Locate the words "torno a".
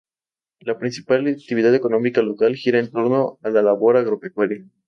2.89-3.49